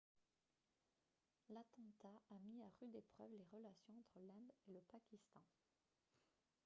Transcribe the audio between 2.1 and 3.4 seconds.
a mis à rude épreuve